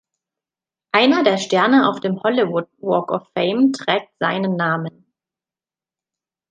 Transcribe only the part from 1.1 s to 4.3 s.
der Sterne auf dem Hollywood Walk of Fame trägt